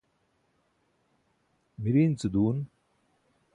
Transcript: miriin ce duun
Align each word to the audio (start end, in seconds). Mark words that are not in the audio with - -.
miriin 1.81 2.13
ce 2.19 2.27
duun 2.33 2.57